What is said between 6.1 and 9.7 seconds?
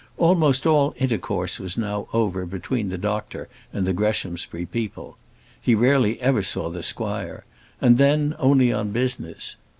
ever saw the squire, and then only on business.